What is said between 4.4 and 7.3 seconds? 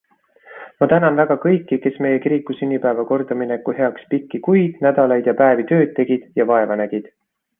kuid, nädalaid ja päevi tööd tegid ja vaeva nägid.